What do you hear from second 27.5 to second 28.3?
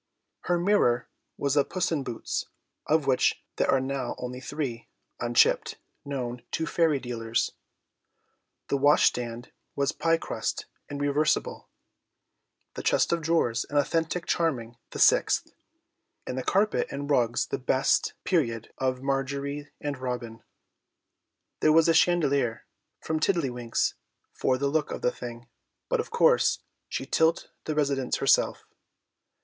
the residence